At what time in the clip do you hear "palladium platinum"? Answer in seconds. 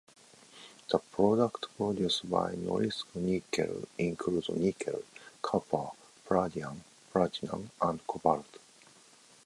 6.25-7.69